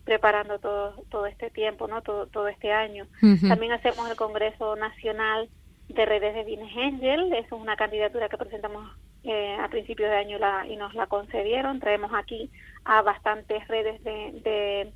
preparando 0.05 0.59
todo, 0.59 0.95
todo 1.11 1.27
este 1.27 1.51
tiempo, 1.51 1.87
¿no? 1.87 2.03
todo, 2.03 2.27
todo 2.27 2.49
este 2.49 2.73
año. 2.73 3.07
También 3.49 3.73
hacemos 3.73 4.09
el 4.11 4.17
Congreso 4.17 4.77
Nacional 4.77 5.49
de 5.89 6.07
Redes 6.07 6.35
de 6.35 6.43
Business 6.45 6.77
Angel, 6.77 7.33
eso 7.35 7.57
es 7.57 7.63
una 7.63 7.77
candidatura 7.77 8.29
que 8.29 8.39
presentamos 8.39 8.91
eh, 9.23 9.57
a 9.61 9.69
principios 9.69 10.11
de 10.11 10.17
año 10.17 10.39
la, 10.39 10.67
y 10.67 10.77
nos 10.77 10.95
la 10.95 11.07
concedieron. 11.07 11.81
Traemos 11.81 12.11
aquí 12.15 12.51
a 12.85 13.03
bastantes 13.03 13.67
redes 13.69 14.03
de, 14.03 14.33
de, 14.43 14.93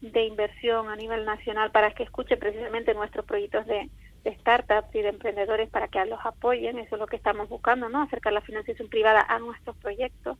de 0.00 0.24
inversión 0.24 0.88
a 0.88 0.96
nivel 0.96 1.24
nacional 1.24 1.70
para 1.70 1.92
que 1.92 2.02
escuchen 2.02 2.38
precisamente 2.38 2.94
nuestros 2.94 3.24
proyectos 3.24 3.64
de 3.66 3.74
de 3.74 3.90
startups 4.24 4.94
y 4.94 5.02
de 5.02 5.08
emprendedores 5.08 5.68
para 5.68 5.88
que 5.88 6.04
los 6.06 6.18
apoyen, 6.24 6.78
eso 6.78 6.96
es 6.96 7.00
lo 7.00 7.06
que 7.06 7.16
estamos 7.16 7.48
buscando, 7.48 7.88
¿no? 7.88 8.02
Acercar 8.02 8.32
la 8.32 8.40
financiación 8.40 8.88
privada 8.88 9.24
a 9.28 9.38
nuestros 9.38 9.76
proyectos. 9.76 10.38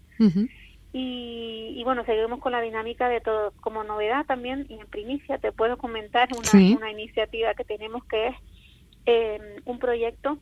y, 0.93 1.83
bueno, 1.85 2.05
seguimos 2.05 2.41
con 2.41 2.53
la 2.53 2.61
dinámica 2.61 3.09
de 3.09 3.21
todo. 3.21 3.53
Como 3.61 3.85
novedad 3.85 4.25
también, 4.27 4.67
y 4.69 4.75
en 4.75 4.87
primicia, 4.87 5.39
te 5.39 5.53
puedo 5.53 5.77
comentar 5.77 6.29
una, 6.33 6.77
una 6.77 6.91
iniciativa 6.91 7.55
que 7.55 7.65
tenemos 7.65 8.05
que 8.05 8.29
es 8.29 8.37
eh, 9.07 9.61
un 9.65 9.79
proyecto, 9.79 10.39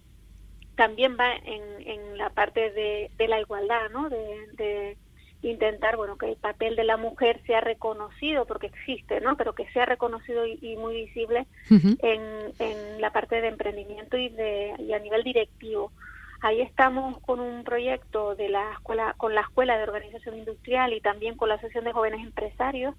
también 0.77 1.17
va 1.19 1.35
en, 1.35 1.63
en 1.87 2.19
la 2.19 2.31
parte 2.31 2.71
de, 2.71 3.11
de 3.17 3.29
la 3.29 3.41
igualdad, 3.41 3.91
¿no? 3.91 4.09
de 4.09 4.97
intentar 5.43 5.97
bueno 5.97 6.17
que 6.17 6.31
el 6.31 6.37
papel 6.37 6.77
de 6.77 6.85
la 6.85 6.97
mujer 6.97 7.41
sea 7.47 7.61
reconocido 7.61 8.47
porque 8.47 8.69
existe 8.69 9.21
no 9.21 9.37
pero 9.37 9.55
que 9.55 9.69
sea 9.73 9.85
reconocido 9.85 10.47
y, 10.47 10.77
muy 10.77 10.95
visible 10.95 11.47
en, 11.69 12.53
en 12.59 13.01
la 13.01 13.11
parte 13.11 13.41
de 13.41 13.49
emprendimiento 13.49 14.17
y 14.17 14.29
de 14.29 14.75
y 14.79 14.93
a 14.93 14.99
nivel 14.99 15.23
directivo. 15.23 15.93
Ahí 16.41 16.61
estamos 16.61 17.19
con 17.21 17.39
un 17.39 17.63
proyecto 17.63 18.35
de 18.35 18.49
la 18.49 18.73
escuela 18.73 19.15
con 19.17 19.35
la 19.35 19.43
escuela 19.43 19.77
de 19.77 19.85
organización 19.85 20.37
industrial 20.39 20.93
y 20.93 21.01
también 21.01 21.37
con 21.37 21.49
la 21.49 21.55
asociación 21.55 21.85
de 21.85 21.93
jóvenes 21.93 22.21
empresarios 22.25 22.95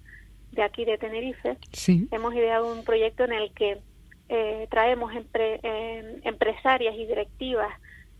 de 0.51 0.63
aquí 0.63 0.85
de 0.85 0.97
Tenerife. 0.97 1.57
Hemos 2.11 2.33
ideado 2.33 2.71
un 2.71 2.83
proyecto 2.83 3.23
en 3.23 3.33
el 3.33 3.51
que 3.53 3.79
eh, 4.29 4.67
traemos 4.69 5.11
eh, 5.13 6.19
empresarias 6.23 6.95
y 6.95 7.05
directivas 7.05 7.69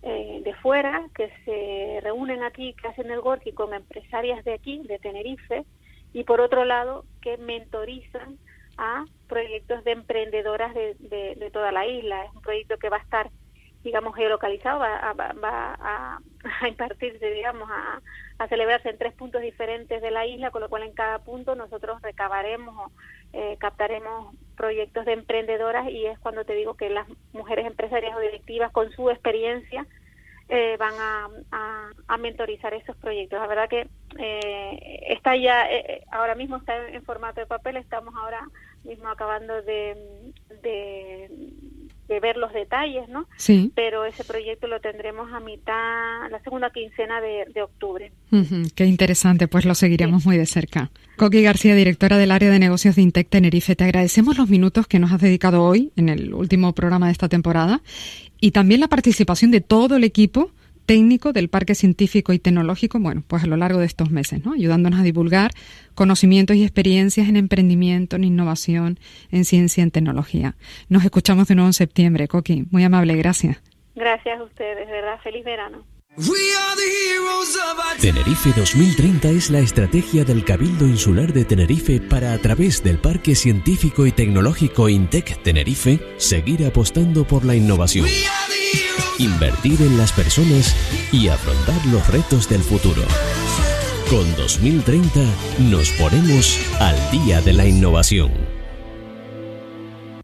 eh, 0.05 0.41
de 0.43 0.53
fuera 0.55 1.07
que 1.15 1.31
se 1.45 2.01
reúnen 2.01 2.43
aquí, 2.43 2.73
que 2.73 2.89
hacen 2.89 3.09
el 3.09 3.19
working 3.19 3.53
con 3.53 3.73
empresarias 3.73 4.43
de 4.43 4.53
aquí, 4.53 4.81
de 4.85 4.99
Tenerife, 4.99 5.63
y 6.11 6.25
por 6.25 6.41
otro 6.41 6.65
lado 6.65 7.05
que 7.21 7.37
mentorizan 7.37 8.37
a 8.77 9.05
proyectos 9.27 9.83
de 9.85 9.91
emprendedoras 9.91 10.73
de, 10.73 10.95
de, 11.39 11.51
toda 11.51 11.71
la 11.71 11.87
isla. 11.87 12.25
Es 12.25 12.33
un 12.33 12.41
proyecto 12.41 12.77
que 12.77 12.89
va 12.89 12.97
a 12.97 13.01
estar, 13.01 13.29
digamos, 13.83 14.13
geolocalizado, 14.15 14.79
va, 14.79 15.13
va, 15.13 15.33
va 15.33 15.73
a, 15.79 16.19
a, 16.61 16.67
impartirse, 16.67 17.31
digamos, 17.31 17.69
a, 17.71 18.01
a, 18.39 18.47
celebrarse 18.49 18.89
en 18.89 18.97
tres 18.97 19.13
puntos 19.13 19.41
diferentes 19.41 20.01
de 20.01 20.11
la 20.11 20.25
isla, 20.25 20.51
con 20.51 20.61
lo 20.61 20.69
cual 20.69 20.83
en 20.83 20.93
cada 20.93 21.19
punto 21.19 21.55
nosotros 21.55 22.01
recabaremos 22.01 22.75
o 22.75 22.91
eh, 23.31 23.55
captaremos 23.59 24.35
proyectos 24.53 25.05
de 25.05 25.13
emprendedoras 25.13 25.89
y 25.89 26.05
es 26.05 26.17
cuando 26.19 26.45
te 26.45 26.53
digo 26.53 26.75
que 26.75 26.89
las 26.89 27.07
mujeres 27.33 27.65
empresarias 27.65 28.15
o 28.15 28.19
directivas 28.19 28.71
con 28.71 28.91
su 28.91 29.09
experiencia 29.09 29.85
eh, 30.49 30.75
van 30.77 30.93
a, 30.99 31.89
a, 32.07 32.17
mentorizar 32.17 32.73
esos 32.73 32.95
proyectos. 32.97 33.39
La 33.39 33.47
verdad 33.47 33.69
que 33.69 33.87
eh, 34.19 35.03
está 35.07 35.35
ya, 35.35 35.71
eh, 35.71 36.03
ahora 36.11 36.35
mismo 36.35 36.57
está 36.57 36.89
en, 36.89 37.03
formato 37.03 37.39
de 37.39 37.47
papel, 37.47 37.77
estamos 37.77 38.13
ahora 38.15 38.47
mismo 38.83 39.07
acabando 39.07 39.61
de, 39.61 40.31
de, 40.61 41.29
ver 42.07 42.37
los 42.37 42.53
detalles, 42.53 43.09
¿no? 43.09 43.27
Sí. 43.37 43.71
Pero 43.75 44.05
ese 44.05 44.23
proyecto 44.23 44.67
lo 44.67 44.79
tendremos 44.79 45.31
a 45.33 45.39
mitad, 45.39 46.29
la 46.29 46.39
segunda 46.43 46.69
quincena 46.69 47.21
de, 47.21 47.45
de 47.53 47.61
octubre. 47.61 48.11
qué 48.75 48.85
interesante, 48.85 49.47
pues 49.47 49.65
lo 49.65 49.75
seguiremos 49.75 50.25
muy 50.25 50.37
de 50.37 50.45
cerca. 50.45 50.91
Coqui 51.17 51.41
García, 51.41 51.75
directora 51.75 52.17
del 52.17 52.31
área 52.31 52.49
de 52.49 52.59
negocios 52.59 52.95
de 52.95 53.03
Intec 53.03 53.29
Tenerife, 53.29 53.75
te 53.75 53.83
agradecemos 53.83 54.37
los 54.37 54.49
minutos 54.49 54.87
que 54.87 54.99
nos 54.99 55.11
has 55.11 55.21
dedicado 55.21 55.63
hoy 55.63 55.91
en 55.95 56.09
el 56.09 56.33
último 56.33 56.73
programa 56.73 57.07
de 57.07 57.11
esta 57.11 57.29
temporada 57.29 57.81
y 58.39 58.51
también 58.51 58.81
la 58.81 58.87
participación 58.87 59.51
de 59.51 59.61
todo 59.61 59.95
el 59.95 60.03
equipo 60.03 60.51
técnico 60.85 61.33
del 61.33 61.49
Parque 61.49 61.75
Científico 61.75 62.33
y 62.33 62.39
Tecnológico, 62.39 62.99
bueno, 62.99 63.23
pues 63.27 63.43
a 63.43 63.47
lo 63.47 63.57
largo 63.57 63.79
de 63.79 63.85
estos 63.85 64.11
meses, 64.11 64.45
¿no? 64.45 64.53
Ayudándonos 64.53 64.99
a 64.99 65.03
divulgar 65.03 65.51
conocimientos 65.95 66.55
y 66.55 66.63
experiencias 66.63 67.29
en 67.29 67.37
emprendimiento, 67.37 68.15
en 68.15 68.23
innovación, 68.23 68.99
en 69.31 69.45
ciencia 69.45 69.81
y 69.81 69.83
en 69.83 69.91
tecnología. 69.91 70.55
Nos 70.89 71.03
escuchamos 71.03 71.47
de 71.47 71.55
nuevo 71.55 71.69
en 71.69 71.73
septiembre, 71.73 72.27
Coqui. 72.27 72.65
Muy 72.71 72.83
amable, 72.83 73.15
gracias. 73.15 73.61
Gracias 73.95 74.39
a 74.39 74.43
ustedes, 74.43 74.87
verdad. 74.87 75.19
Feliz 75.23 75.43
verano. 75.43 75.85
Tenerife 77.99 78.51
2030 78.55 79.29
es 79.29 79.49
la 79.49 79.59
estrategia 79.59 80.23
del 80.23 80.45
Cabildo 80.45 80.85
Insular 80.85 81.33
de 81.33 81.43
Tenerife 81.43 81.99
para, 82.01 82.33
a 82.33 82.37
través 82.37 82.83
del 82.83 82.99
Parque 82.99 83.33
Científico 83.33 84.05
y 84.05 84.11
Tecnológico 84.11 84.89
INTEC 84.89 85.41
Tenerife, 85.41 85.99
seguir 86.17 86.67
apostando 86.67 87.25
por 87.25 87.45
la 87.45 87.55
innovación, 87.55 88.05
invertir 89.23 89.81
en 89.81 89.97
las 89.97 90.11
personas 90.11 90.75
y 91.11 91.29
afrontar 91.29 91.85
los 91.87 92.05
retos 92.07 92.49
del 92.49 92.61
futuro. 92.61 93.01
Con 94.09 94.35
2030 94.35 95.19
nos 95.69 95.89
ponemos 95.91 96.59
al 96.79 96.95
día 97.11 97.41
de 97.41 97.53
la 97.53 97.65
innovación. 97.65 98.42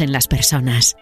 en 0.00 0.12
las 0.12 0.26
personas. 0.26 0.96